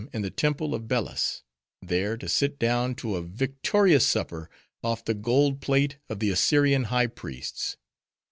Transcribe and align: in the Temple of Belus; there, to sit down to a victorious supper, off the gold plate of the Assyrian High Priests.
in 0.13 0.23
the 0.23 0.31
Temple 0.31 0.73
of 0.73 0.87
Belus; 0.87 1.43
there, 1.79 2.17
to 2.17 2.27
sit 2.27 2.57
down 2.57 2.95
to 2.95 3.15
a 3.17 3.21
victorious 3.21 4.03
supper, 4.03 4.49
off 4.83 5.05
the 5.05 5.13
gold 5.13 5.61
plate 5.61 5.99
of 6.09 6.17
the 6.17 6.31
Assyrian 6.31 6.85
High 6.85 7.05
Priests. 7.05 7.77